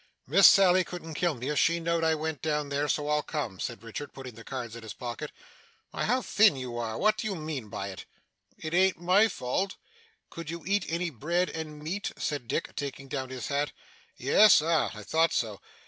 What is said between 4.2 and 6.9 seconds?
the cards into his pocket. 'Why, how thin you